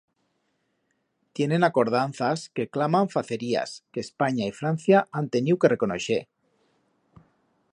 [1.39, 6.21] Tienen acordanzas, que claman facerías, que Espanya y Francia han teniu que reconoixer.